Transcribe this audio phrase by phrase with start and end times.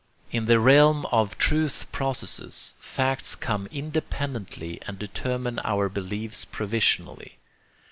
[0.31, 7.37] In the realm of truth processes facts come independently and determine our beliefs provisionally.